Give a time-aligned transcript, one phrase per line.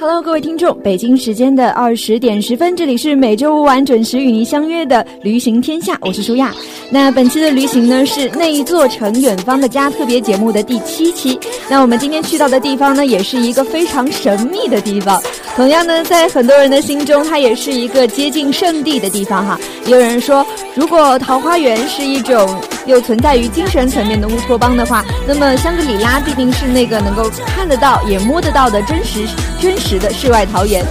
[0.00, 6.54] Hello，各位听众，北京时间的二十点十分，这里是每周五晚准时与您相约的《旅行天下》，我是舒亚。
[6.90, 11.38] 那本期的旅行呢是那一座城远方的家特别节目的第七期。
[11.68, 15.20] 那我们今天去到的地方呢，也是一个非常神秘的地方。
[15.56, 19.58] 同样呢，在很多人的心中，它也是一个接近圣地的地方哈。
[19.84, 29.26] 也有人说，如果桃花源是一种又存在于精神层面的乌托邦的话，那么香格里拉必定是那个能够看得到也摸得到的真实
[29.60, 29.98] 真实。
[30.00, 30.82] 的世外桃源。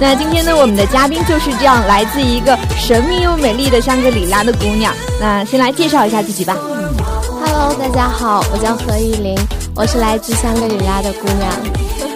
[0.00, 4.94] 那今天呢，我们的嘉宾就是这样来自一个神秘又美丽的香格里拉的姑娘。
[5.20, 6.56] 那先来介绍一下自己吧。
[7.28, 9.36] Hello，大家好，我叫何依林，
[9.74, 12.15] 我是来自香格里拉的姑娘。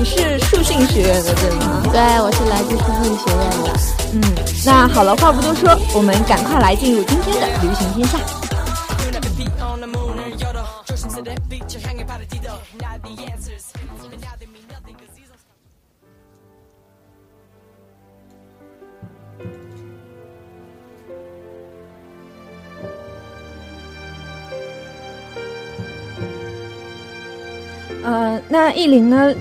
[0.00, 1.82] 你是树信学院的对吗？
[1.92, 3.70] 对，我是来自树信学院的。
[4.14, 4.22] 嗯，
[4.64, 8.18] 那好了，话不多说，我们赶快来进入今天的旅行天下。
[28.02, 29.34] 呃，那意林呢？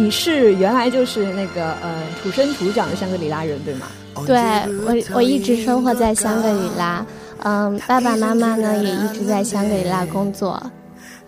[0.00, 3.86] 你是原来就是那个呃土生土长的香格里拉人对吗？
[4.26, 4.40] 对
[4.86, 7.04] 我，我一直生活在香格里拉。
[7.42, 10.58] 嗯，爸爸妈妈呢也一直在香格里拉工作。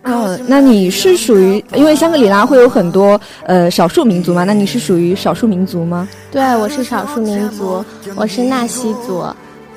[0.05, 4.45] 嗯，那你是属于因为香格里拉会有很多呃少数民族嘛？
[4.45, 6.09] 那你是属于少数民族吗？
[6.31, 7.85] 对，我是少数民族，
[8.17, 9.19] 我是纳西族。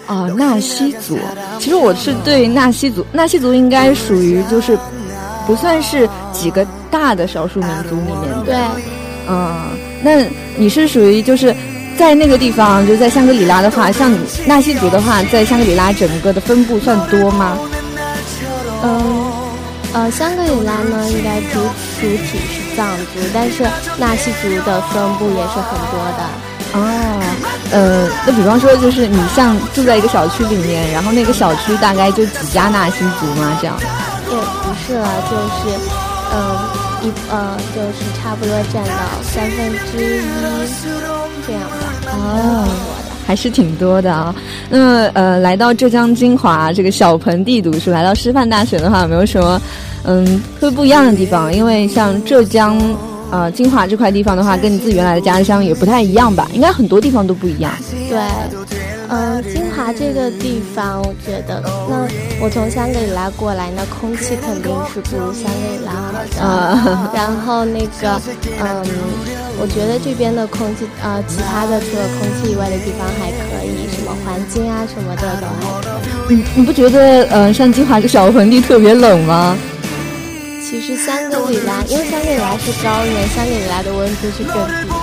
[0.08, 1.18] 哦，纳西族。
[1.60, 4.78] 其实我是对纳西族，纳西族应该属于就是
[5.46, 6.66] 不算是几个。
[6.98, 8.56] 大的少数民族里面，对，
[9.28, 9.68] 嗯，
[10.02, 10.24] 那
[10.56, 11.54] 你是属于就是
[11.98, 17.58] 在那个地方，就在香格里拉的话，像你纳西族的话，在香格里拉整个的分布算多吗？
[18.82, 19.32] 嗯，
[19.92, 21.60] 呃，香格里拉呢，应该主
[22.00, 23.64] 主体是藏族，但是
[23.98, 26.24] 纳西族的分布也是很多的。
[26.78, 26.82] 哦，
[27.72, 33.58] 呃，那比方说，就是你像住在一个小区里面，然后那个小区大概就几家纳西族吗？
[33.60, 33.78] 这样？
[34.32, 35.78] 也不是了，就是，
[36.34, 36.85] 嗯。
[37.06, 40.22] 一呃，就是差不多占到三分之一
[41.46, 41.76] 这样吧。
[42.12, 42.68] 哦，
[43.28, 44.34] 还是挺多的啊。
[44.70, 49.62] 那么呃，来到浙江金华这个小盆地读书，来到师范大学的话，有没有什么
[50.04, 51.54] 嗯特别不一样的地方？
[51.54, 52.78] 因为像浙江
[53.32, 56.50] 呃金华这块地方的话，跟你自己原来的家乡也不太一样吧？
[56.54, 57.72] 应该很多地方都不一样。
[58.10, 58.20] 对。
[59.10, 62.08] 嗯，金华这个地方，我觉得，那
[62.42, 67.12] 我从香格里拉过来，那空气肯定是不如香格里拉好的。
[67.16, 68.22] 然后那个，
[68.60, 68.86] 嗯，
[69.60, 76.38] 我觉得这边的空气，呃，其他的除了空气以外的地方还可以，什么环境啊什么的都还可以。
[76.38, 79.56] 你你不觉得，嗯，像金华这小盆地特别冷吗？
[80.68, 84.95] 其实香格里拉，因为香格里拉是高原，香格里拉的温度是更低的。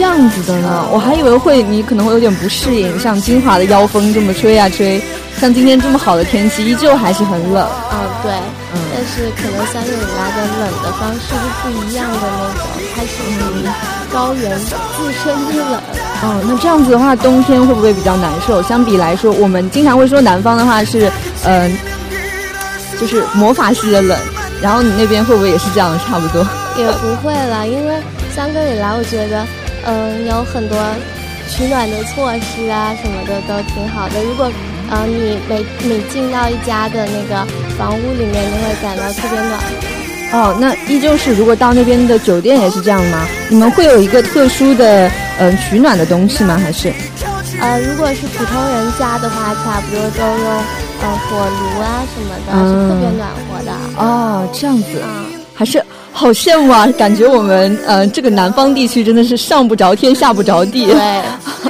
[0.00, 4.98] 这样子的呢，我还以为会你可能会有点不适应，像金华的妖风这么吹啊吹，
[5.38, 7.68] 像今天这么好的天气，依旧还是很冷。
[7.92, 8.32] 嗯，对，
[8.72, 12.66] 嗯，但是可能香格里拉的冷的方式是不一样的那种，
[12.96, 13.68] 它是属于
[14.10, 15.78] 高原自身之冷。
[16.22, 18.62] 嗯，那这样子的话，冬天会不会比较难受？
[18.62, 21.12] 相比来说，我们经常会说南方的话是，
[21.44, 21.70] 嗯，
[22.98, 24.18] 就是魔法系的冷，
[24.62, 26.42] 然后你那边会不会也是这样，差不多？
[26.78, 27.96] 也不会啦，因为
[28.34, 29.44] 香格里拉，我觉得。
[29.84, 30.76] 嗯，有很多
[31.48, 34.22] 取暖的措施啊，什么的都挺好的。
[34.22, 34.50] 如果
[34.90, 37.46] 呃你每每进到一家的那个
[37.78, 39.60] 房屋里面，你会感到特别暖。
[40.32, 43.26] 哦，那依旧是，如果到那边的酒店也是这样吗？
[43.48, 46.56] 你们会有一个特殊的嗯取暖的东西吗？
[46.62, 46.92] 还是？
[47.60, 50.46] 呃，如果是普通人家的话，差不多都用
[51.02, 53.72] 呃火炉啊什么的，是特别暖和的。
[53.96, 55.02] 哦，这样子，
[55.54, 55.82] 还是。
[56.12, 56.86] 好羡慕啊！
[56.98, 61.22] 感觉我们呃这个南方地区真的是上不着天下不着地，对，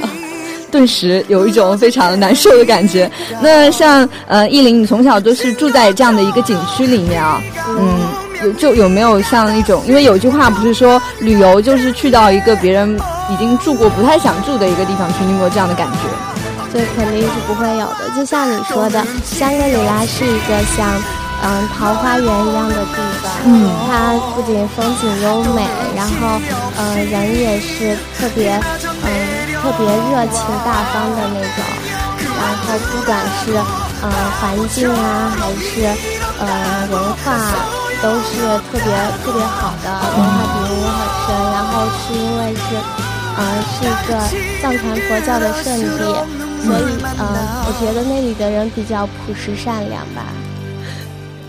[0.69, 3.09] 顿时有一种非常难受的感觉。
[3.41, 7.41] 那像呃依林，你从小都是住在这样的一个景区里面啊，
[7.79, 8.01] 嗯，
[8.43, 12.99] 有就有没有像一种，因为有句话不是说旅游就是去到一个别人
[13.31, 15.99] 已经住过不太想住的一个地方去，你有没有这样的感觉？
[16.73, 18.09] 这肯定是不会有的。
[18.15, 21.20] 就像你说的，香格里拉是一个像。
[21.43, 25.65] 嗯，桃花源一样的地方，嗯，它不仅风景优美，
[25.95, 26.39] 然后，
[26.77, 28.53] 嗯，人也是特别，
[29.03, 29.09] 嗯，
[29.57, 31.65] 特别热情大方的那种，
[32.37, 33.57] 然后不管是，
[34.03, 35.89] 嗯，环境啊，还是，
[36.39, 37.33] 呃，文化，
[38.03, 38.93] 都是特别
[39.25, 41.27] 特别好的，文化底蕴也很深。
[41.53, 42.77] 然后是因为是，
[43.37, 43.41] 嗯，
[43.73, 44.09] 是一个
[44.61, 46.05] 藏传佛教的圣地，
[46.63, 47.21] 所以，嗯，
[47.65, 50.21] 我觉得那里的人比较朴实善良吧。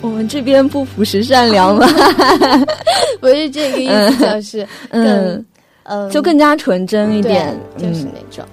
[0.03, 1.87] 我们这边不朴实善良吗？
[3.21, 5.45] 不是这个意思，就是更
[5.85, 8.45] 嗯，就更加纯真一点，就是那种。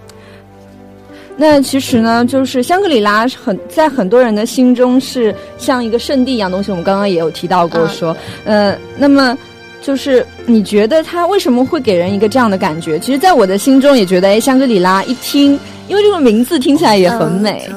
[1.35, 6.69] 那其实呢，就是香格里拉很在很多人的心中是像一个圣地一样东西。
[6.69, 8.15] 我们刚刚也有提到过，说，
[8.45, 9.37] 呃，那么
[9.81, 12.99] 就是你觉得它为什么会给人一个这样的感觉？
[12.99, 15.57] 其实，在我的心中也觉得，哎，香格里拉一听，
[15.87, 17.69] 因为这个名字听起来也很美。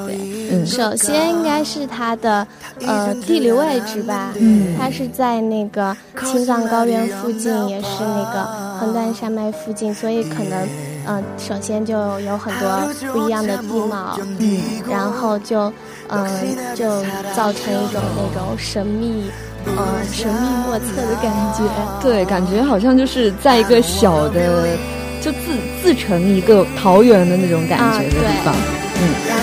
[0.65, 2.45] 首先应该是它的
[2.85, 5.95] 呃地理位置吧，嗯，它是在那个
[6.25, 8.43] 青藏高原附近，也是那个
[8.79, 10.67] 横断山脉附近，所以可能
[11.05, 15.71] 嗯，首先就有很多不一样的地貌，嗯，然后就
[16.09, 16.27] 嗯
[16.75, 17.01] 就
[17.35, 19.29] 造成一种那种神秘
[19.65, 21.63] 呃神秘莫测的感觉，
[22.01, 24.77] 对，感觉好像就是在一个小的
[25.21, 25.37] 就自
[25.81, 28.55] 自成一个桃源的那种感觉的地方，
[29.01, 29.42] 嗯，然后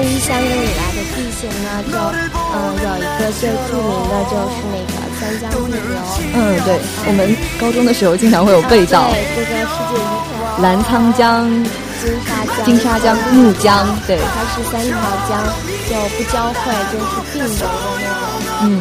[0.00, 5.92] 关于香格里拉的地形呢，就嗯有一个最著名的就是那个三江地流。
[6.32, 9.10] 嗯，对，我们高中的时候经常会有背到。
[9.10, 10.62] 对，这个世界遗产。
[10.62, 11.52] 澜沧江、
[12.00, 14.16] 金沙江、金沙江、怒江，对。
[14.16, 14.96] 它是三条
[15.28, 15.36] 江
[15.84, 18.40] 就不交汇，就是并流的那种。
[18.62, 18.80] 嗯。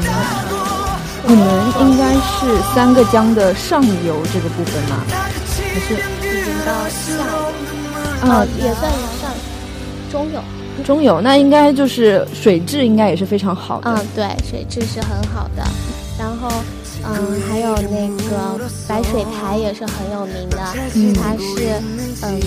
[1.27, 1.43] 你们
[1.81, 5.03] 应该是三个江的上游这个部分吗？
[5.11, 7.11] 还是已经到下
[8.23, 8.31] 游？
[8.31, 8.89] 啊，也算
[9.19, 9.29] 上
[10.09, 10.41] 中游。
[10.83, 13.91] 中游那应该就是水质应该也是非常好的。
[13.91, 15.63] 嗯，对，水质是很好的。
[16.17, 16.49] 然后，
[17.05, 20.57] 嗯，还有那个白水台也是很有名的，
[21.21, 21.81] 它是
[22.23, 22.39] 嗯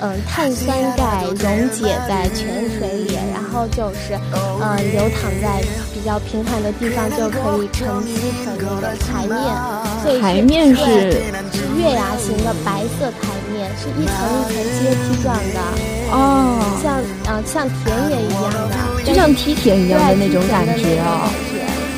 [0.00, 5.62] 嗯碳酸钙溶解在泉水里，然后就是嗯流淌在
[5.92, 10.20] 比较平坦的地方就可以沉积成那个台面。
[10.20, 15.93] 台面是是月牙形的白色台面，是一层一层阶梯状的。
[16.14, 16.94] 哦，像
[17.26, 21.28] 呃像田野一样的，就像梯田一样的那种感觉哦。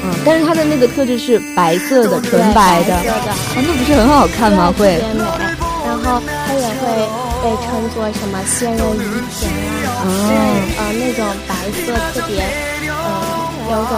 [0.02, 2.96] 嗯，但是它的那个特质是白色的，纯白的。
[3.04, 3.12] 的，
[3.54, 4.72] 那不是很好看吗？
[4.72, 4.96] 会。
[4.96, 5.24] 特别美。
[5.84, 6.88] 然后它也会
[7.42, 9.52] 被称作什么仙人鱼田
[9.84, 10.34] 啊，因为
[10.78, 11.54] 呃那种白
[11.84, 12.40] 色特别
[12.88, 12.94] 呃
[13.70, 13.92] 有种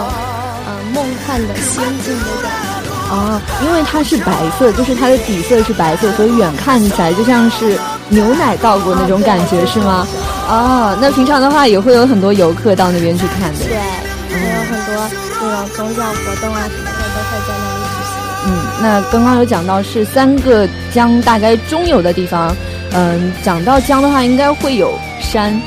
[0.67, 2.51] 呃梦幻的仙境的感
[2.83, 2.91] 觉。
[3.09, 7.79] 哦，因为它是白色，就是它的底色是白色，所以远看起来就像是。
[8.09, 10.07] 牛奶倒过那种感觉是吗？
[10.49, 13.59] 哦，那平常的话也会有很多游客到那边去看的。
[13.65, 15.09] 对，还有很多
[15.41, 18.13] 那种宗教活动啊什么的都会在那里举行。
[18.47, 18.49] 嗯，
[18.81, 22.55] 那刚刚有讲到是三个江大概中游的地方，
[22.93, 25.61] 嗯，讲到江的话应该会有山，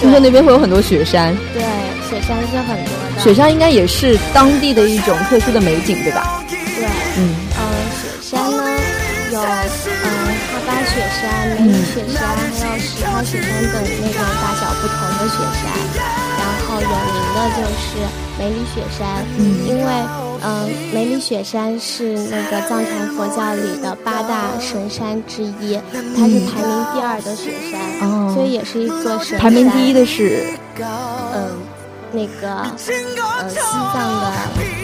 [0.00, 1.36] 听说那边会有很多雪山。
[1.52, 1.62] 对，
[2.08, 3.20] 雪山是很多的。
[3.22, 6.42] 雪山应该也是当地的一种特殊的美景，对吧？
[6.48, 7.62] 对，嗯，呃，
[8.02, 8.64] 雪山呢
[9.32, 10.19] 有嗯。
[10.66, 12.20] 巴雪山、梅里雪山，
[12.58, 15.62] 还有石涛雪山等那种大小不同的雪山。
[16.38, 17.88] 然后有名的就是
[18.38, 19.24] 梅里雪山，
[19.66, 19.90] 因为
[20.42, 25.78] 嗯，梅里雪山是那个藏传佛教里的八大神山之一，
[26.16, 29.38] 它是排名第二的雪山，所以也是一座神山。
[29.38, 31.58] 排名第一的是嗯，
[32.12, 33.60] 那个呃西
[33.92, 34.79] 藏的。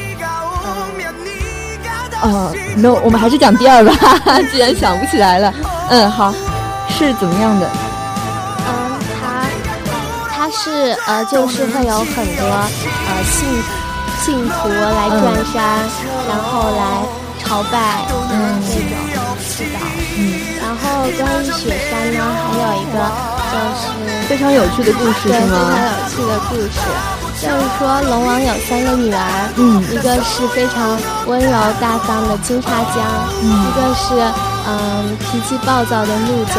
[2.33, 3.93] 呃，no，我们还是讲第二吧，
[4.51, 5.53] 既然想不起来了。
[5.89, 6.35] 嗯，好，
[6.89, 7.71] 是怎么样的？
[8.67, 9.47] 嗯，它
[10.29, 13.49] 它是呃，就是会有很多呃信
[14.23, 15.63] 信徒来转山，
[16.29, 17.07] 然后来
[17.45, 18.75] 朝拜，嗯，那
[19.15, 19.77] 种祈祷。
[20.19, 20.21] 嗯，
[20.61, 20.83] 然后
[21.19, 22.97] 关于雪山呢，还有一个
[23.53, 23.83] 就是
[24.29, 25.55] 非常有趣的故事，是吗？
[26.09, 26.81] 非常有趣的故事。
[27.37, 31.51] 就是说，龙王有三个女儿，嗯，一个是非常温柔
[31.81, 32.97] 大方的金沙江，
[33.43, 34.33] 嗯，一个是
[34.67, 36.57] 嗯脾气暴躁的怒江，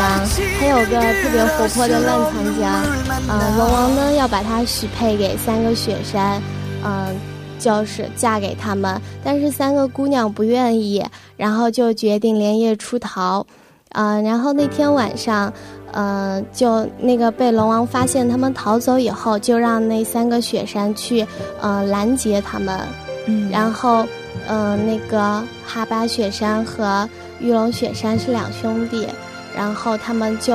[0.60, 2.84] 还有个特别活泼的澜沧江。
[3.28, 6.42] 嗯，龙王呢要把她许配给三个雪山，
[6.84, 7.16] 嗯，
[7.60, 11.04] 就是嫁给他们，但是三个姑娘不愿意，
[11.36, 13.46] 然后就决定连夜出逃。
[13.94, 15.52] 嗯，然后那天晚上。
[15.94, 21.26] 嗯，就那个被龙王发现他们逃走以后，就让那三个雪山去，
[21.62, 22.78] 嗯，拦截他们。
[23.26, 24.06] 嗯，然后，
[24.48, 27.08] 嗯，那个哈巴雪山和
[27.40, 29.08] 玉龙雪山是两兄弟，
[29.56, 30.54] 然后他们就，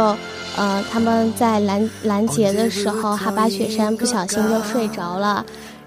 [0.56, 5.44] 呃，他们在拦拦截的时候，哈巴雪山不小心就睡着了。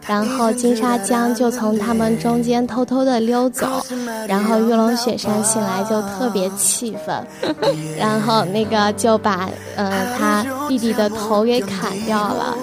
[0.07, 3.83] 然后金沙江就从他们中间偷偷的溜走，
[4.27, 7.25] 然后玉龙雪山醒来就特别气愤，
[7.97, 12.55] 然后那个就把呃他弟弟的头给砍掉了，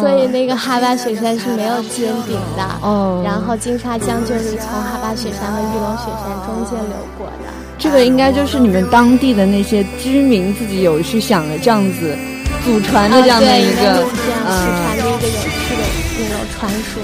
[0.00, 7.48] 所以那个哈巴雪山是没有尖顶的，哦，然后金沙江就是从哈巴雪山和玉龙雪山中间流过的。
[7.78, 12.16] 这个应该就是你们当地的那些居民自己有去想的这样子。
[12.64, 14.04] 祖传的这样的一个，
[14.46, 15.82] 嗯，祖传的一个有趣的
[16.18, 17.02] 那种传说。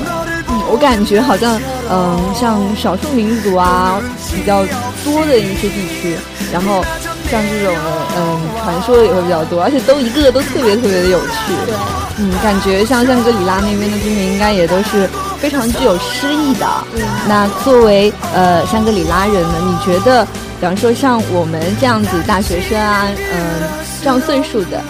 [0.48, 4.00] 嗯，我感觉好像，嗯，像少数民族啊
[4.34, 4.64] 比较
[5.04, 6.16] 多的一些地区，
[6.52, 6.84] 然后
[7.30, 7.74] 像这种
[8.16, 11.52] 嗯传说也会比较多，而且都一个个都特别特别的有趣。
[11.66, 11.74] 对，
[12.18, 16.66] 嗯，感觉像香格里拉那边的居民应该也都是非常具有诗意的。
[16.94, 20.26] 嗯，那作为呃香格里拉人呢，你觉得？
[20.60, 23.68] 比方说，像我们这样子大学生啊，嗯，
[24.02, 24.80] 这样岁数的，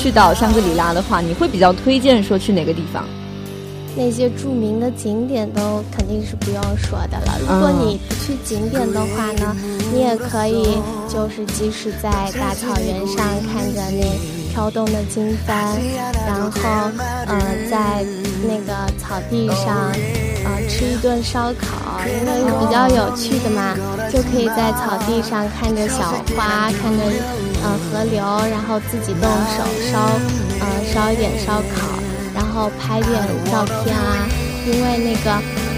[0.00, 3.04] 去到香格里拉的话，你会比较推荐说去哪个地方？
[3.94, 7.38] 那些著名的景点都肯定是不用说的了。
[7.40, 9.54] 如果你不去景点的话呢，
[9.92, 14.40] 你也可以就是即使在大草原上看着那。
[14.52, 15.78] 飘动的经幡，
[16.26, 16.50] 然后，
[17.28, 18.04] 嗯，在
[18.42, 19.92] 那个草地上，
[20.44, 23.76] 呃，吃一顿烧烤，因为比较有趣的嘛，
[24.12, 26.02] 就可以在草地上看着小
[26.34, 27.04] 花，看着，
[27.62, 30.10] 呃，河流，然后自己动手烧，
[30.60, 31.98] 呃，烧一点烧烤，
[32.34, 33.12] 然后拍点
[33.50, 34.28] 照片啊。
[34.66, 35.30] 因为那个，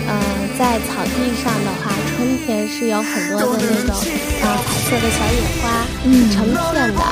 [0.08, 0.12] 呃，
[0.58, 3.94] 在草地上的话，春天是有很多的那种，
[4.42, 5.64] 呃，彩色的小野花，
[6.32, 7.02] 成片的，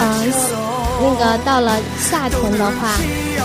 [0.00, 0.04] 嗯。
[1.02, 2.92] 那个到了夏天的话，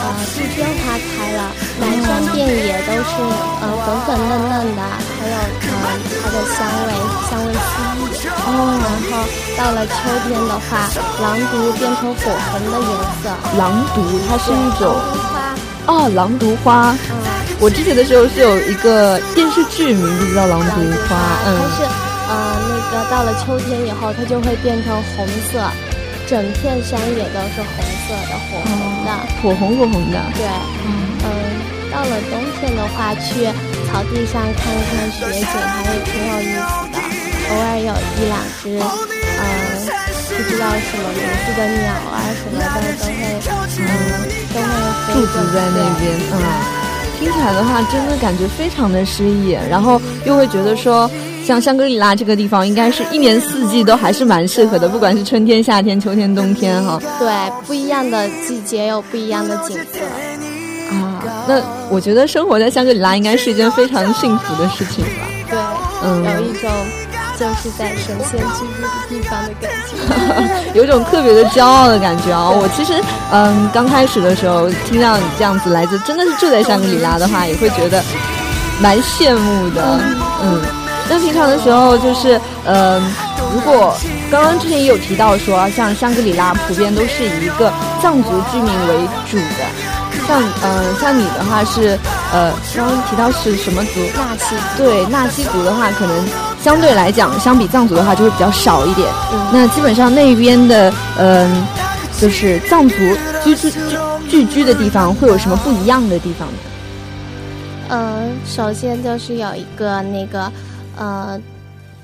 [0.06, 1.50] 呃，杜鹃花开了，
[1.82, 3.12] 满山遍野都是
[3.58, 4.82] 呃粉粉嫩嫩的，
[5.18, 5.74] 还有呃
[6.22, 6.94] 它的香味，
[7.26, 8.30] 香味四溢。
[8.46, 8.48] 哦，
[8.86, 9.26] 然后
[9.58, 9.98] 到了秋
[10.28, 10.86] 天的话，
[11.24, 12.22] 狼毒变成火
[12.52, 12.94] 红的颜
[13.24, 13.34] 色。
[13.58, 13.98] 狼毒
[14.30, 14.94] 它是一种。
[15.88, 16.96] 哦，狼毒花。
[17.10, 17.18] 嗯，
[17.60, 21.16] 我之前的时候是有一个电视剧名字叫《狼毒花》。
[21.48, 21.84] 嗯，它是
[22.30, 25.60] 呃那个到了秋天以后，它就会变成红色。
[26.28, 30.18] 整片山野都是红色的，火红的，火红火红的。
[30.34, 30.44] 对，
[30.84, 31.24] 嗯，
[31.92, 33.46] 到了冬天的话，去
[33.88, 36.98] 草地上看一看雪景，还是挺有意思的。
[37.48, 39.46] 偶尔有一两只，嗯，
[40.28, 42.66] 不知道什么名字的鸟啊什么的，
[43.00, 43.22] 都会，
[43.80, 43.88] 嗯，
[44.52, 44.66] 都会
[45.14, 46.04] 驻足在那边。
[46.34, 46.36] 嗯，
[47.20, 51.10] 听起来的话，真的感觉非常的诗意，然后又会觉得说。
[51.46, 57.00] 像香格里拉这个地方，应该是一年四季都还是蛮适合的，不管是春天、夏天、秋天、冬天，哈。
[57.20, 57.30] 对，
[57.68, 60.00] 不一样的季节有不一样的景色。
[60.96, 65.28] 啊，那我觉得生活在香格里拉应该是一件非常幸福的事情吧。
[65.48, 65.60] 对，
[66.04, 66.70] 嗯，有一种
[67.40, 72.50] 就是在神仙居住的地方的感觉， 有种特别的骄傲的感觉啊！
[72.50, 72.94] 我其实，
[73.32, 78.04] 嗯，刚开始的时候听到你这样子来自，真的是住在香格里拉的话，也会觉得
[78.82, 80.00] 蛮羡慕的，
[80.42, 80.60] 嗯。
[81.08, 83.00] 那平常的时候，就是，嗯，
[83.54, 83.96] 如果
[84.32, 87.72] 刚刚之前也有提到说，像香格里拉普遍都是以一个
[88.02, 88.96] 藏族居民为
[89.30, 91.98] 主的，像，嗯，像你的话是，
[92.34, 94.00] 呃，刚刚提到是什么族？
[94.16, 94.56] 纳西。
[94.78, 96.26] 对，纳西族的话，可能
[96.60, 99.08] 相对来讲，相比藏族的话，就会比较少一点。
[99.54, 101.68] 那基本上那边的，嗯，
[102.20, 102.96] 就是藏族
[103.44, 103.98] 居住聚
[104.28, 106.54] 聚居的地方，会有什么不一样的地方呢？
[107.90, 110.52] 嗯，首先就是有一个那个。
[110.98, 111.40] 呃，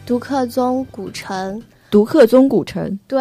[0.05, 3.19] 独克宗古城，独克宗古城，对，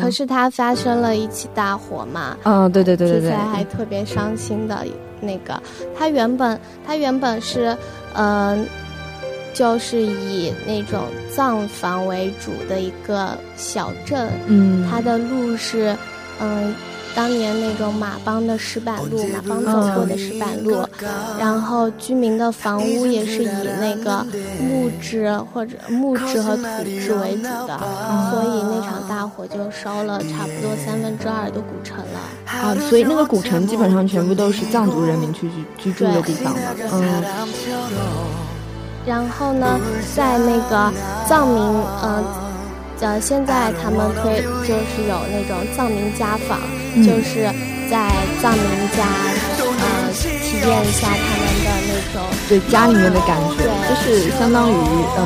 [0.00, 4.84] 可是它发生了一起大火嘛，嗯，对对对对对，还特别伤心的
[5.20, 5.60] 那个，
[5.96, 7.76] 它原本它原本是，
[8.14, 8.66] 嗯，
[9.54, 15.96] 就是以那种藏房为主的一个小镇，嗯，它的路是，
[16.40, 16.74] 嗯。
[17.14, 20.82] 当年那种马帮的石板路，马帮走过的石板路，
[21.38, 23.48] 然后居民的房屋也是以
[23.80, 24.26] 那个
[24.58, 27.78] 木质或者木质和土质为主的，
[28.30, 32.20] 所以那场大火就烧了差不多三分之二的古城了。
[32.46, 36.54] 啊，所以那个古城基本上全部都是藏族人民去居居住的地方
[36.92, 37.22] 嗯。
[39.04, 39.78] 然后呢，
[40.14, 40.92] 在那个
[41.28, 41.62] 藏民，
[42.02, 42.24] 嗯。
[43.02, 46.60] 呃，现在他们推就是有那种藏民家访，
[47.00, 47.48] 就是
[47.88, 48.10] 在
[48.42, 49.06] 藏民家，
[49.56, 54.74] 呃，体验一下他们的那种对家里面的感觉，就是相当于，
[55.16, 55.20] 嗯，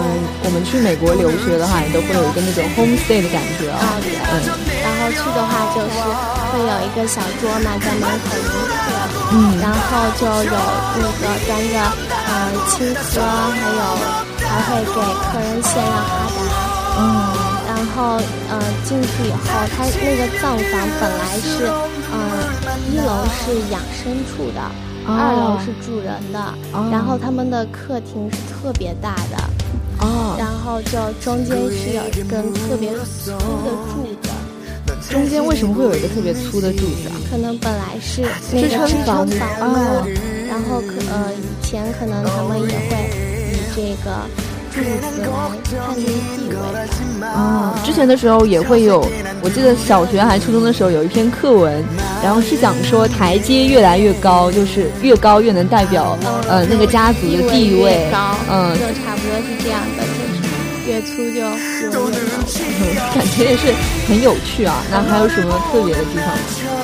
[0.44, 3.98] 我们去美国留学的话，也都会有一个那种 home stay 的感觉啊。
[4.30, 4.46] 嗯，
[4.82, 5.98] 然后去的话就是
[6.52, 8.86] 会有一个小桌嘛，在门口迎客，
[9.32, 10.54] 嗯，然后就有
[10.98, 11.74] 那个端着
[12.28, 12.30] 嗯
[12.70, 13.82] 青稞，还有
[14.38, 17.35] 还会给客人献上哈达，嗯。
[17.96, 19.38] 然后，嗯，进去以后，
[19.74, 21.66] 它那个藏房本来是，
[22.12, 22.14] 嗯，
[22.92, 24.60] 一楼是养牲畜的，
[25.08, 26.38] 二楼是住人的，
[26.92, 29.38] 然后他们的客厅是特别大的，
[30.00, 33.32] 哦，然后就中间是有一根特别粗
[33.64, 34.28] 的柱子，
[35.10, 37.16] 中间为什么会有一个特别粗的柱子啊？
[37.30, 38.20] 可能本来是
[38.52, 39.26] 那个支撑房
[39.58, 40.04] 啊，
[40.46, 43.10] 然后可呃以前可能他们也会
[43.54, 44.20] 以这个。
[44.76, 45.28] 肚子来
[45.86, 46.56] 判定地位。
[47.34, 49.04] 哦，之前的时候也会有，
[49.42, 51.82] 我记得小学还初中的时候有一篇课文，
[52.22, 56.16] 然后是讲说台阶越来越高，就是越高越能代表
[56.48, 58.08] 呃那个家族的地位。
[58.12, 60.44] 高，嗯，就差不多是这样的，就是
[60.86, 61.40] 越粗就
[61.80, 61.96] 越高。
[63.14, 63.72] 感觉也是
[64.06, 64.82] 很有趣啊。
[64.90, 66.26] 那还有什么特别的地方？
[66.36, 66.75] 嗯，特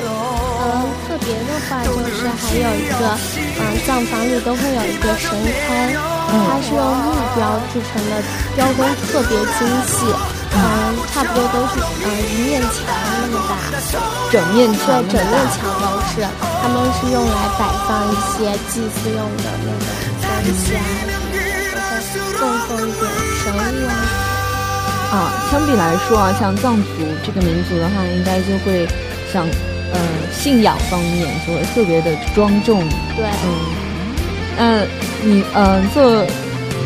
[1.23, 3.17] 别的话就是还有一个，
[3.59, 5.95] 嗯，葬房里都会有一个神龛，
[6.27, 8.21] 它是用木雕制成的，
[8.55, 10.05] 雕工特别精细，
[10.53, 10.59] 嗯，
[11.13, 12.71] 差不多都是嗯一面墙
[13.21, 13.51] 那么大，
[14.31, 16.27] 整面墙，对，整面墙都是，
[16.61, 19.81] 他们是用来摆放一些祭祀用的那种
[20.21, 20.27] 东
[20.59, 20.83] 西啊，
[22.11, 23.01] 什么的，供奉一点
[23.41, 23.55] 神物
[23.87, 23.95] 啊。
[25.13, 25.15] 啊，
[25.51, 26.87] 相比来说啊，像藏族
[27.25, 28.87] 这个民族的话，应该就会
[29.31, 29.47] 像。
[29.93, 29.99] 嗯，
[30.33, 32.83] 信仰方面就会特别的庄重。
[33.15, 33.47] 对，嗯，
[34.57, 34.87] 嗯，
[35.21, 36.25] 你嗯做，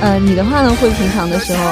[0.01, 1.63] 呃，你的话呢，会平常的时候，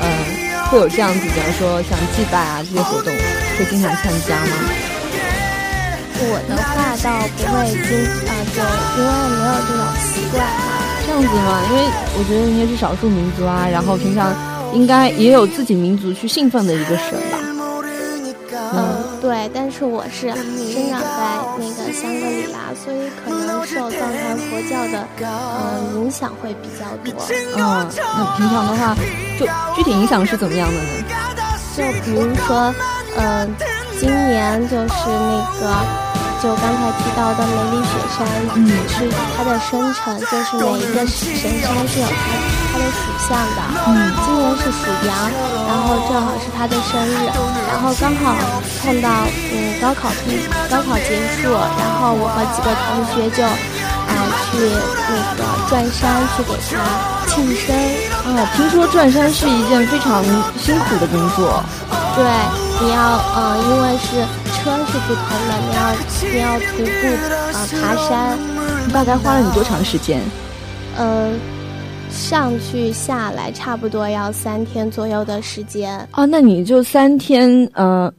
[0.00, 3.12] 呃，会有这样子，比方说像祭拜啊这些活动，
[3.58, 4.56] 会经常参加吗？
[6.24, 8.62] 我的话倒不会经啊，就
[8.96, 10.70] 因为没有这种习惯嘛。
[11.04, 11.60] 这样子吗？
[11.68, 11.82] 因为
[12.16, 14.32] 我觉得应该是少数民族啊，然后平常
[14.72, 17.38] 应该也有自己民族去信奉的一个神吧。
[19.22, 21.06] 嗯，对，但是我是生长在
[21.58, 27.14] 那个香格里拉，所以可能受藏传佛教的呃影响会比较多。
[27.56, 28.96] 嗯，那平常的话，
[29.38, 30.82] 就具体影响是怎么样的呢？
[31.76, 32.74] 就比如说，
[33.16, 33.48] 嗯，
[33.98, 36.01] 今年就是那个。
[36.42, 42.12] 就刚才提到的梅里雪山，嗯，是它的生辰，就是每一个神山是有它
[42.72, 45.30] 它的属相的，嗯，今年是属羊，
[45.68, 47.30] 然后正好是他的生日，
[47.70, 48.34] 然后刚好
[48.82, 49.08] 碰到
[49.54, 54.12] 嗯高考毕高考结束，然后我和几个同学就啊
[54.50, 54.58] 去
[55.08, 56.82] 那个转山去给他
[57.28, 57.70] 庆生，
[58.36, 60.24] 啊，听说转山是一件非常
[60.58, 61.62] 辛苦的工作，
[62.16, 62.24] 对，
[62.80, 64.41] 你要嗯因为是。
[64.62, 65.82] 车是不同的，你要
[66.32, 67.02] 你要徒步
[67.52, 68.38] 啊爬山，
[68.92, 70.20] 大概花了你多长时间？
[70.96, 71.32] 呃，
[72.10, 75.98] 上去下来差不多要三天左右的时间。
[76.12, 78.12] 哦，那你就三天呃，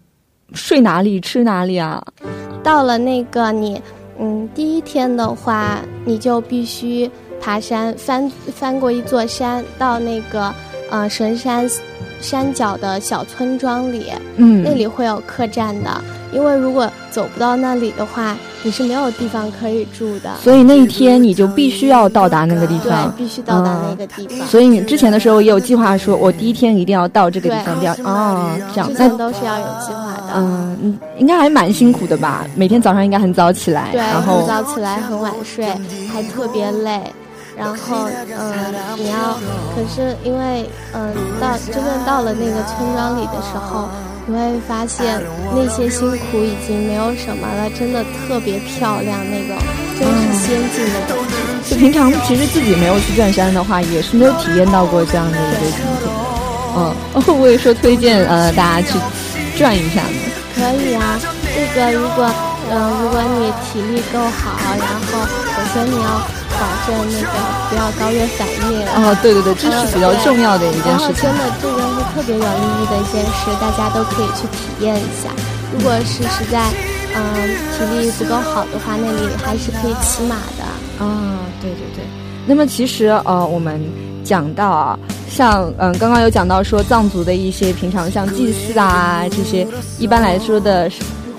[0.54, 2.04] 睡哪里吃哪里啊？
[2.62, 3.82] 到了那个你
[4.20, 10.54] 嗯第一天的话，你就必须爬山，翻翻过一座山，到那个
[10.90, 11.70] 呃神山
[12.20, 16.04] 山脚的小村庄里，嗯，那里会有客栈的。
[16.34, 20.36] 因为如果走不到那里的话，你是没有地方可以住的。
[20.42, 24.48] 所以那一天你就必须要到达那个地方，对，必须到达那个地方。
[24.48, 28.90] 所以你之前的时候也有计划，说我第一天一定要到这个地方，要哦，这样。
[28.98, 30.34] 那都是要有计划的。
[30.36, 32.46] 嗯，应该还蛮辛苦的吧？
[32.56, 35.66] 每天早上应该很早起来，对，很早起来，很晚睡，
[36.12, 37.00] 还特别累。
[37.56, 39.38] 然后，嗯，你要，
[39.76, 43.88] 可是因为，嗯，到真正到了那个村庄里的时候。
[44.26, 45.22] 你会发现
[45.54, 49.58] 那些辛苦已经没有什么了，真的特别漂亮，那种
[50.00, 51.70] 真是仙境的感觉。
[51.70, 56.08] 就平常其实自己没有去转山的话，也是没有体验到过这样的一个经历。
[56.76, 58.98] 嗯，会不会说推荐呃大家去
[59.58, 60.18] 转一下呢？
[60.56, 61.20] 可以啊，
[61.76, 62.30] 这个如果
[62.72, 66.22] 嗯如果你体力够好，然后首先你要。
[66.54, 67.28] 保证那个
[67.68, 71.24] 不要高原反应哦，对对对，这是比较重要的一件事情。
[71.24, 71.83] 真的，这个是
[72.14, 75.30] 特别有意义的一件事，大家都可以去体验一下。
[75.74, 76.70] 如果是实在
[77.16, 77.24] 嗯
[77.72, 80.64] 体力不够好的话，那里还是可以骑马的。
[81.04, 82.06] 啊，对对对。
[82.46, 83.82] 那么其实呃，我们
[84.24, 89.66] 讲到啊，像嗯刚刚有讲到说藏族的一些平常像祭祀啊这些，
[89.98, 90.90] 一般来说的。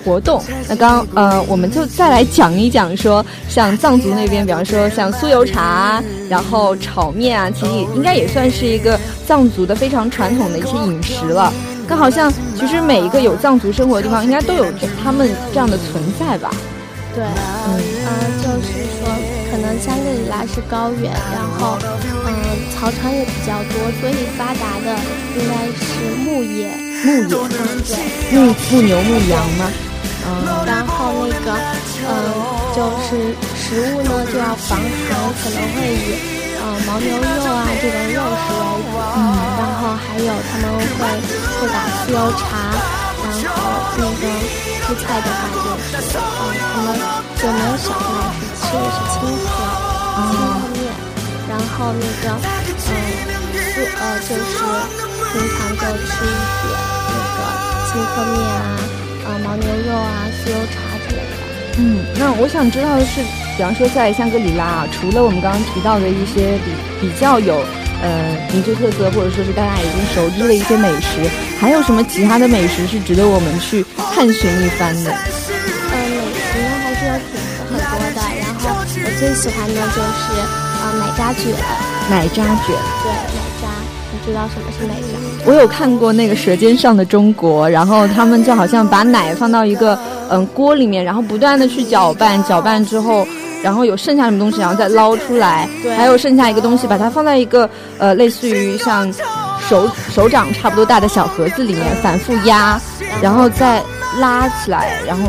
[0.05, 11.53] 活动，那刚呃，我们就再来讲一讲，说像藏族那边，比方说像酥油茶，然后炒面啊，其实应该也算是一个藏族的非常传统的一些饮食了。
[11.89, 14.65] 那好像其实每一个有藏族生活的地方，应该都有
[15.03, 16.51] 他们这样的存在吧？
[17.15, 17.79] 对，嗯，
[18.43, 19.09] 就是说，
[19.51, 21.79] 可能香格里拉是高原，然后
[22.27, 22.33] 嗯，
[22.75, 24.99] 草场也比较多，所以发达的
[25.37, 26.71] 应该是牧业，
[27.05, 27.29] 牧业，嗯，
[27.87, 29.71] 对，牧牧牛牧羊吗？
[30.27, 31.53] 嗯，然后那个，
[32.01, 32.13] 嗯，
[32.75, 36.17] 就是食物呢就要防寒，可能会以，
[36.57, 39.21] 呃，牦牛肉啊这种肉食为主，嗯，
[39.61, 40.81] 然后还有他们会
[41.61, 42.73] 会打酥油茶，
[43.21, 43.57] 然后
[43.97, 44.25] 那个
[44.85, 45.57] 蔬菜的话就
[46.01, 46.87] 是，嗯，他们
[47.37, 49.61] 就没有小麦，是吃的是青稞，
[50.17, 50.89] 青稞面，
[51.49, 52.33] 然后那个，
[52.89, 52.91] 嗯，
[53.53, 54.57] 是呃就是
[55.33, 56.27] 平常就吃一
[56.65, 56.73] 点
[57.09, 57.37] 那个
[57.93, 59.04] 青稞面啊。
[59.25, 61.33] 啊，牦牛肉啊，酥油茶之类的。
[61.79, 63.21] 嗯，那我想知道的是，
[63.57, 66.71] 比方说在香格里拉啊，除了我们刚刚提到的一些比
[67.09, 67.65] 比较有
[68.01, 73.85] 呃民族特色，或者说是大家已经熟知的一些美食，还有什么其他的美食是值得我们去
[74.15, 75.11] 探寻一番的？
[75.11, 77.35] 呃，美食呢还是有挺
[77.67, 80.31] 很多的，然后我最喜欢的就是
[80.79, 81.51] 呃奶渣卷。
[82.11, 82.71] 奶渣卷。
[83.03, 83.54] 对，奶渣，你
[84.25, 85.51] 知道什么是奶茶？
[85.51, 89.99] 我有看过那个《舌尖上的中国》，然后他们就好像把奶放到一个
[90.31, 93.27] 嗯锅里面，然后不断的去搅拌，搅拌之后。
[93.63, 99.11] 然后有剩下什么东西，然后再捞出来，还有剩下一个东西，把它放在一个呃类似于像
[99.67, 102.79] 手手掌差不多大的小盒子里面，反复压，
[103.23, 103.83] 然后再
[104.19, 105.23] 拉起来，然后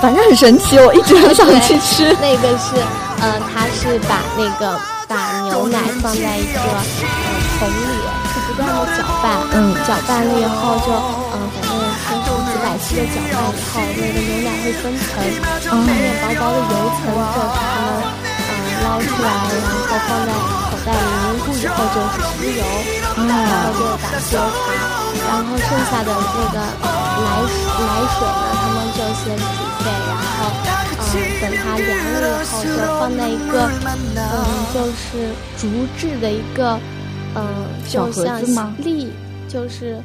[0.00, 2.16] 反正很神奇，我一直很想去吃。
[2.20, 2.76] 那个是
[3.20, 4.78] 呃，它是把那个
[5.08, 10.88] 把牛奶放在一个呃桶里，是不断的搅拌，嗯，搅拌了以后就
[11.32, 15.08] 嗯，反正先是几百次的搅拌以后，那个牛奶会分层。
[15.64, 15.88] 上面
[16.20, 17.88] 薄薄的油层就是他们
[18.44, 18.52] 嗯
[18.84, 20.30] 捞出来，然后放在
[20.68, 22.62] 口袋里凝固以后就是酥油，
[23.16, 24.76] 然后就打酥油茶，
[25.24, 26.56] 然后剩下的那个
[27.16, 27.32] 奶
[27.80, 29.42] 奶水呢，他们就先煮
[29.80, 30.52] 沸，然后
[31.00, 31.02] 嗯
[31.40, 33.52] 等它凉了以后就放在一个
[34.16, 34.20] 嗯
[34.74, 35.62] 就是竹
[35.96, 36.78] 制的一个
[37.34, 37.44] 嗯
[37.88, 38.40] 就像
[38.78, 39.10] 立
[39.48, 39.96] 就是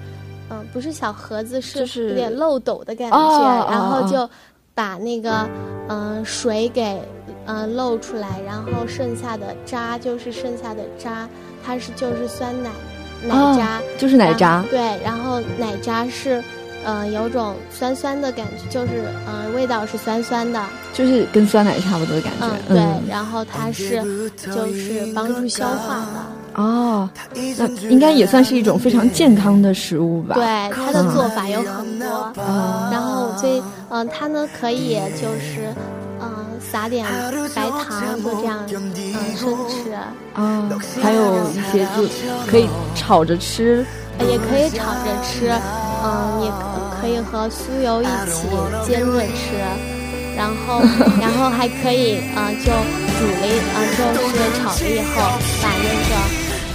[0.49, 4.29] 嗯不是小盒子是有点漏斗的感觉，然后就。
[4.75, 5.45] 把那个
[5.89, 6.97] 嗯水给
[7.45, 11.27] 嗯漏出来，然后剩下的渣就是剩下的渣，
[11.65, 12.69] 它是就是酸奶
[13.21, 14.63] 奶渣，就是奶渣。
[14.69, 16.41] 对，然后奶渣是
[16.85, 20.63] 嗯有种酸酸的感觉，就是嗯味道是酸酸的，
[20.93, 22.45] 就是跟酸奶差不多的感觉。
[22.69, 24.01] 嗯，对，然后它是
[24.37, 26.38] 就是帮助消化的。
[26.59, 27.09] 哦，
[27.57, 30.35] 那应该也算是一种非常健康的食物吧？
[30.35, 30.43] 对，
[30.75, 32.33] 它的做法有很多。
[32.91, 35.73] 然后最，嗯，它呢可以就是，
[36.19, 36.27] 嗯，
[36.59, 37.05] 撒点
[37.55, 39.93] 白糖就这样，嗯，生吃。
[40.33, 40.69] 啊，
[41.01, 42.05] 还有一些就
[42.45, 43.85] 可以炒着吃，
[44.19, 45.49] 也可以炒着吃，
[46.03, 46.51] 嗯，也
[46.99, 48.49] 可以和酥油一起
[48.85, 49.55] 煎着吃。
[50.35, 50.81] 然后，
[51.19, 55.15] 然后还可以，嗯，就煮了，嗯，就是炒了以后，
[55.63, 56.11] 把那个，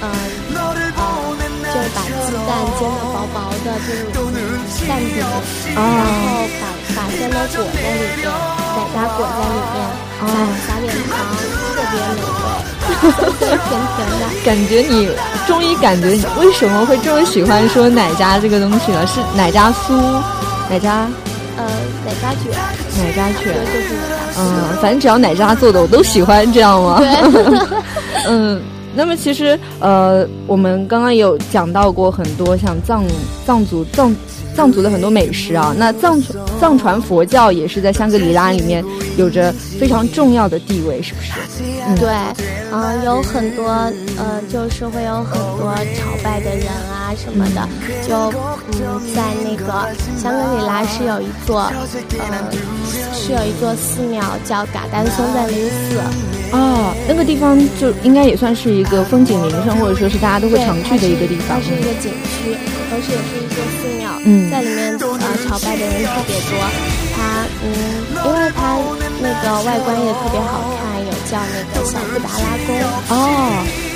[0.05, 0.12] 嗯，
[0.55, 1.01] 呃，
[1.73, 3.67] 就把鸡蛋煎的薄薄的，
[4.12, 4.31] 就是
[4.87, 5.17] 蛋饼，
[5.75, 5.85] 然后
[6.61, 6.62] 把
[6.95, 8.23] 把鲜奶裹在里面，
[8.77, 9.77] 奶渣裹在里面，
[10.21, 10.31] 撒
[10.67, 11.12] 撒点糖，
[11.75, 12.47] 特别美味，
[13.69, 14.23] 甜甜的。
[14.45, 14.95] 感觉你
[15.47, 19.07] 终于感觉你为什么会这么喜欢说奶渣这个东西了？
[19.07, 20.21] 是奶渣酥，
[20.71, 21.07] 奶渣。
[21.57, 21.64] 呃，
[22.05, 22.51] 奶渣卷，
[22.99, 23.95] 奶渣卷，就是
[24.37, 26.99] 嗯，反正只要奶渣做的，我都喜欢，这样吗？
[26.99, 27.09] 对，
[28.27, 28.61] 嗯，
[28.96, 33.04] 那么其实呃，我们刚刚有讲到过很多像藏
[33.46, 34.14] 藏族藏。
[34.57, 36.16] 藏族的很多美食啊，那藏
[36.61, 38.85] 藏传佛教也是在香格里拉里面
[39.16, 41.33] 有着非常重要的地位，是不是？
[41.98, 42.09] 对，
[42.70, 43.66] 嗯，有很多
[44.16, 47.68] 呃，就是会有很多朝拜的人啊什么的，
[48.09, 48.14] 就
[48.78, 51.62] 嗯，在那个香格里拉是有一座，
[52.20, 52.52] 呃，
[53.12, 55.98] 是有一座寺庙叫嘎丹松赞林寺。
[56.52, 61.59] 哦，那个地方就应该也算是一个风景名胜，或者说是大家都会常去的一个地方。
[61.59, 62.57] 它是一个景区，
[62.90, 64.11] 同时也是一座寺庙。
[64.24, 66.54] 嗯，在里面呃朝拜的人特别多。
[67.14, 67.68] 它嗯，
[68.24, 68.78] 因为它
[69.20, 72.70] 那个外观也特别好看，有叫那个小布达拉宫。
[73.11, 73.18] 哦，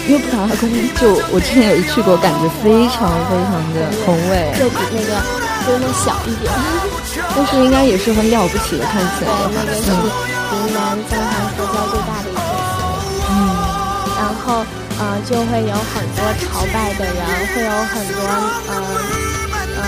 [0.08, 5.14] 因为布达拉宫就我之前有一去过，感觉非常非常的宏伟，就比那个
[5.62, 6.50] 就那小一点，
[7.37, 9.30] 但是应该也是很了不起的，看起来。
[9.30, 12.28] 对，那个是云南藏传佛教最大的。
[12.34, 12.38] 然
[14.48, 14.64] 后，
[14.98, 17.20] 呃，就会有很多朝拜的人，
[17.52, 18.24] 会有很多，
[18.66, 18.72] 呃，
[19.76, 19.80] 呃，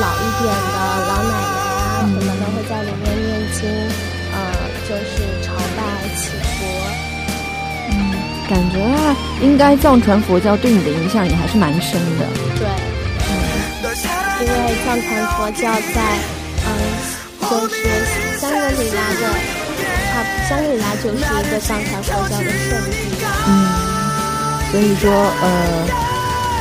[0.00, 0.76] 老一点的
[1.06, 3.62] 老奶奶啊什么的会在里面念经，
[4.34, 4.36] 呃，
[4.88, 5.78] 就是朝拜
[6.16, 6.66] 祈福。
[7.90, 7.94] 嗯，
[8.50, 12.26] 感觉啊，应该藏传佛教对你的影响也还是蛮深的。
[12.58, 12.66] 对，
[13.28, 13.30] 嗯，
[14.40, 14.52] 因为
[14.84, 16.18] 藏传佛教在，
[16.66, 16.68] 嗯，
[17.48, 17.76] 就是
[18.36, 19.22] 香格里拉的，
[20.10, 22.96] 差香格里拉就是一个藏传佛教的圣地。
[23.46, 23.77] 嗯。
[24.70, 25.10] 所以说，
[25.42, 25.86] 呃，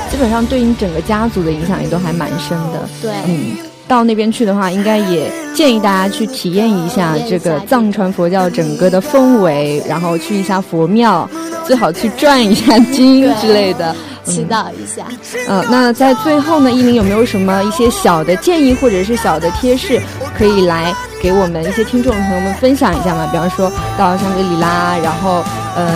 [0.09, 2.87] 基本上对你整个家族的影响也都还蛮深的。
[3.01, 11.29] 对，嗯，到那边去的话，应该也建议大家去体验一下这个藏传佛教整个的氛围，然后去一下佛庙，
[11.65, 13.93] 最好去转一下经之类的，
[14.23, 15.03] 祈祷一下。
[15.49, 20.01] 嗯，那在最后呢，依林有没有什么一些小的建议或者是小的贴士，
[20.37, 23.27] 可以来给我们一些听众朋友们分享一下吗？
[23.33, 25.43] 比方说到香格里拉，然后
[25.75, 25.87] 嗯，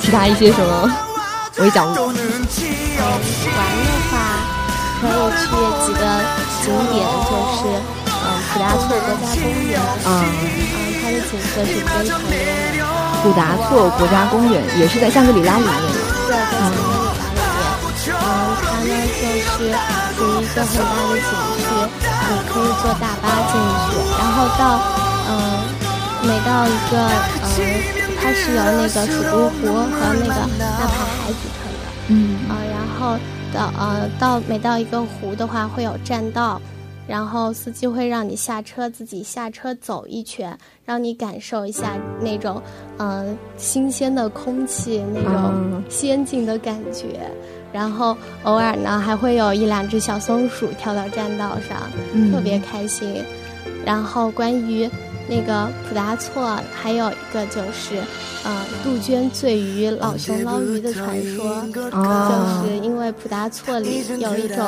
[0.00, 0.92] 其他一些什么？
[1.58, 4.14] 我也讲，嗯，玩的话
[5.00, 5.10] 可以
[5.42, 5.42] 去
[5.84, 6.02] 几个
[6.62, 7.66] 景点，就是
[8.06, 9.74] 嗯，普达措国家公园，
[10.06, 10.46] 嗯，嗯，
[11.02, 12.32] 它的景色是非常优美。
[13.22, 15.70] 普达措国家公园也是在香格里拉里面，
[16.28, 17.02] 对，在香格里拉里面。
[18.06, 18.14] 嗯，
[18.62, 21.26] 它呢就是属于一个很大的景
[21.58, 21.66] 区，
[22.30, 24.62] 你可以坐大巴进去，然后到
[25.26, 25.34] 嗯，
[26.22, 26.94] 每到一个
[27.42, 27.44] 呃，
[28.20, 30.28] 它是由那个蜀都湖和那个
[30.58, 33.16] 大排海组成的，嗯，啊，然后
[33.54, 36.60] 到呃到每到一个湖的话会有栈道。
[37.06, 40.54] 然后司机会让你下车，自己下车走一圈，
[40.84, 42.62] 让你感受一下那种，
[42.98, 47.20] 嗯，新鲜的空气，那种仙境的感觉。
[47.72, 51.78] 然后偶尔呢，还会有一两只小松鼠跳到栈道上，
[52.30, 53.24] 特别开心。
[53.86, 54.86] 然后关于。
[55.28, 57.96] 那个普达措还有一个就是，
[58.44, 64.66] 呃，杜鹃醉鱼老熊捞鱼的传说，就是因为普达措里有一种，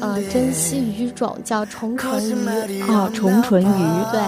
[0.00, 2.22] 呃，珍稀鱼种叫重唇
[2.68, 2.82] 鱼。
[2.82, 4.12] 哦，重唇鱼。
[4.12, 4.20] 对，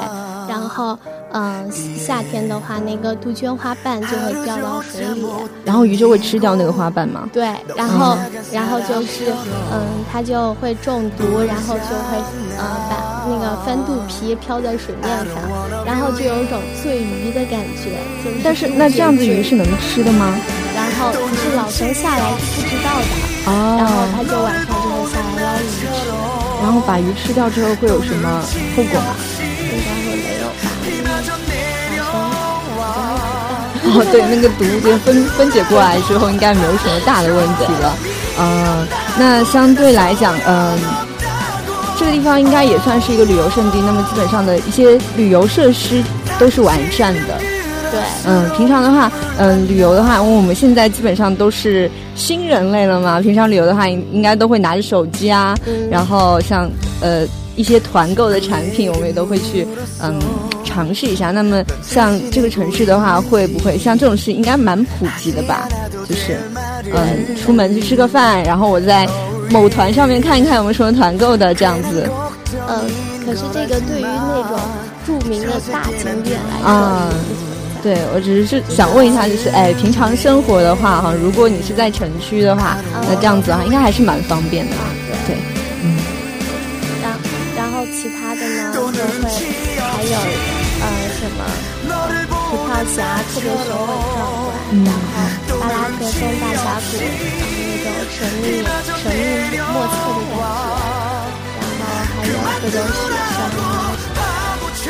[0.49, 0.99] 然后，
[1.31, 5.25] 嗯，夏天的话，那个杜鹃花瓣就会掉到水里，
[5.64, 7.29] 然后鱼就会吃掉那个花瓣吗？
[7.33, 8.17] 对，然后，
[8.53, 9.31] 然后就是，
[9.73, 12.19] 嗯，它就会中毒，然后就会，
[12.59, 13.08] 呃，把。
[13.29, 15.37] 那个翻肚皮飘在水面上，
[15.85, 17.99] 然后就有一种醉鱼的感觉。
[18.43, 20.35] 但是那这样子鱼是能吃的吗？
[20.75, 23.07] 然后可是老熊下来是不知道的，
[23.45, 25.87] 然后他就晚上就会下来捞鱼吃。
[26.62, 28.43] 然后把鱼吃掉之后会有什么
[28.77, 29.14] 后果吗？
[29.41, 30.67] 应该会没有吧。
[33.85, 37.97] 哦，对，那个毒就分分解过来之后，应该没有什么大的问题了。
[38.41, 38.87] 嗯，
[39.19, 41.08] 那相对来讲，嗯。
[41.99, 46.03] 这个地方应该也算是一个旅游胜地，那么基本上的一些旅游设施
[46.39, 47.41] 都是完善的。
[47.91, 53.21] 对，嗯，平常的话，嗯，旅游的话，我们现在基本上都是新人类了嘛。
[53.21, 55.57] 平常旅游的话，应应该都会拿着手机啊，
[55.91, 59.67] 然后像呃一些团购的产品，我们也都会去
[60.03, 60.21] 嗯
[60.63, 61.31] 尝试一下。
[61.31, 65.67] 那么像这个城市的话，会不会像这种事应该蛮普及的吧？
[66.07, 66.39] 就是
[66.95, 69.09] 嗯，出门去吃个饭，然后我在。
[69.51, 72.11] 某团上面看一看有没有什么团购的这样子。
[72.69, 72.91] 嗯，
[73.25, 74.59] 可是这个对于那种
[75.07, 77.09] 著名的大景点来说，啊，
[77.83, 84.77] 对我只是想问一下，就是哎，平常生活的话哈，如果你是在城区的话，那这样子哈，应该还是蛮方便的。
[85.27, 85.37] 对，
[85.83, 85.97] 嗯。
[87.03, 87.13] 然
[87.57, 88.93] 然后其他的呢，就会
[89.77, 90.17] 还有
[90.81, 90.85] 呃
[91.17, 91.41] 什么
[92.51, 92.97] 皮套峡
[93.33, 94.38] 特别雄伟壮观，
[94.85, 94.97] 然后
[95.59, 96.87] 巴拉格松大峡谷。
[98.11, 98.45] 神秘、
[99.01, 100.35] 神秘莫测的感觉，
[101.61, 102.99] 然后还有各种雪
[103.37, 103.39] 山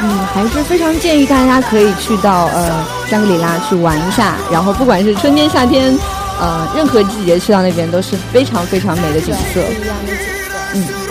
[0.01, 4.37] 嗯，还是非常建议大家可以去到呃香格里拉去玩一下。
[4.51, 5.99] 然后不管是春天、夏天，
[6.41, 9.61] 呃，任何季节去到那边都是非常非常美的景色。
[9.61, 11.08] 不一样的景色，嗯。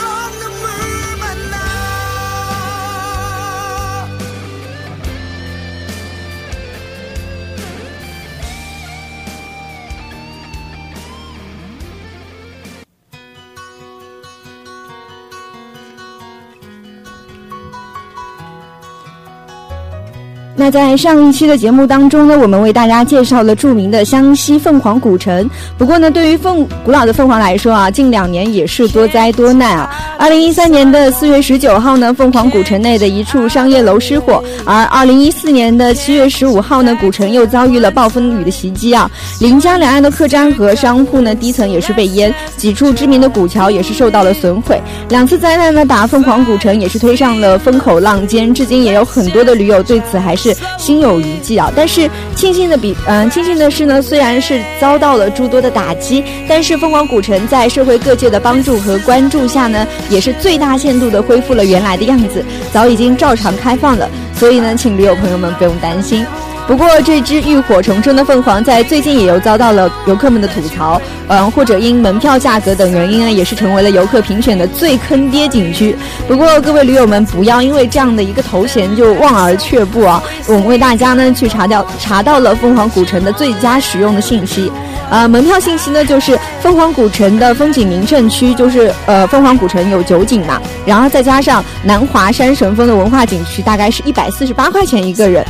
[20.70, 25.50] 在上一期的节目当中呢，我们为大家介绍了著名的湘西凤凰古城。
[25.78, 29.90] 不过呢，对于凤古老的凤凰来说啊，近两年也是多灾多难啊。
[30.18, 39.10] 二零一三年的四月十九号呢，凤凰古城内的一处商业楼失火；而二零一四年的七月十五号呢，古城又遭遇了暴风雨的袭击啊。
[39.40, 44.82] 临江两岸的客栈和商铺呢，低层也是被淹，几处知名的古桥也是受到了损毁。
[45.10, 50.57] 两次灾难呢，把凤凰古城也是推上了风口浪尖，至今也有很多的驴友对此还是。
[50.78, 51.72] 心有余悸啊！
[51.76, 64.10] 但是庆幸的比嗯庆幸的是呢，虽然是遭到了诸多的打击，但是凤凰古城在社会各界的帮助和关注下呢，也是最大限度的恢复了原来的样子，早已经照常开放了。
[64.36, 66.26] 所以呢，请驴友朋友们不用担心。
[66.68, 75.96] 不过，这只浴火重生的凤凰在最近也又遭到了游客们的吐槽，嗯，或者因门票价格等原因呢，也是成为了游客评选的最坑爹景区。
[76.28, 80.22] 不过，各位驴友们不要因为这样的一个头衔就望而却步啊！
[80.48, 84.70] 我们为大家呢去查掉查到了凤凰古城的最佳使用的信息，
[85.10, 95.46] 呃，门票信息呢就是凤凰古城的风景名胜区，就是呃凤凰古城有九景嘛，然后再加上南华山神峰的文化景区，大概是一百四十八块钱一个人。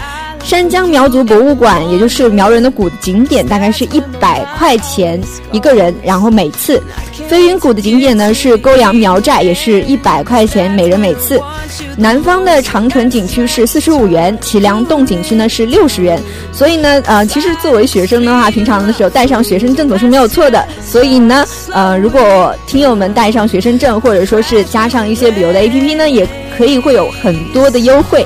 [0.48, 5.94] 山江苗族博物馆，也就是苗人的古景点，大概是一百块钱一个人。
[6.02, 6.82] 然后每次，
[7.28, 11.38] 飞云谷的景点呢是沟阳苗寨，也是一百块钱每人每次。
[11.98, 16.18] 南方的长城景区是四十五元，祁梁洞景区呢是六十元。
[16.54, 20.66] 所以呢，呃，其实作为学生的话，平常的时候带上学生证总是没有错的。
[20.82, 26.26] 所以呢，呃，如果听友们带上学生证，或者说是加上一些旅游的 APP 呢，也
[26.58, 28.26] 可以会有很多的优惠。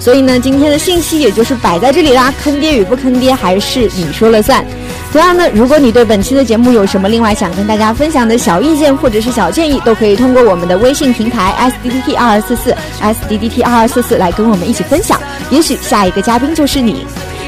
[0.00, 4.64] 所以呢，今天的信息也就是摆在这里啦，坑爹与不坑爹还是你说了算。
[5.12, 15.20] 同样呢，如果你对本期的节目有什么另外想跟大家分享的小意见或者是小建议，都可以通过我们的微信平台 s d d t 二二四四 s d d t 二二四四来跟我们一起分享。
[15.50, 17.04] 也许下一个嘉宾就是你。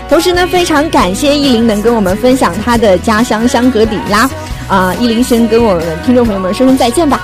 [0.09, 4.29] 同时呢，非常感谢依林能跟我们分享他的家乡香格里拉。
[4.67, 7.21] 啊，依林先跟我们听众朋友们说声再见吧。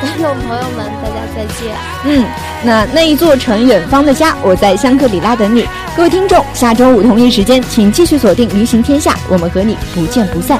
[0.00, 1.76] 观众朋友们，大家再见。
[2.04, 2.24] 嗯，
[2.64, 5.68] 那那一座城远方的家，我在香格里拉等你。
[5.94, 10.58] 各位听众，下周五同一时间，请继续锁定《旅行天下》，我们和你不见不散。